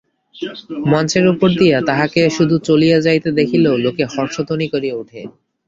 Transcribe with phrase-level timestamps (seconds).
[0.85, 5.21] মঞ্চের উপর দিয়া তাঁহাকে শুধু চলিয়া যাইতে দেখিলেও লোকে হর্ষধ্বনি করিয়া উঠে।